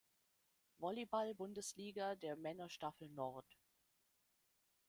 Volleyball-Bundesliga 0.79 2.15
der 2.15 2.35
Männer 2.35 2.69
Staffel 2.69 3.07
Nord. 3.09 3.45